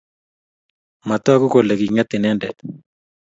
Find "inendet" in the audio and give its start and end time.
2.17-2.57